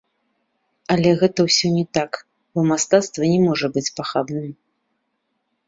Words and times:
Але 0.95 1.09
гэта 1.19 1.39
ўсё 1.47 1.67
не 1.75 1.83
так, 1.99 2.11
бо 2.53 2.59
мастацтва 2.71 3.23
не 3.35 3.39
можа 3.47 3.67
быць 3.79 3.87
пахабным. 4.01 4.51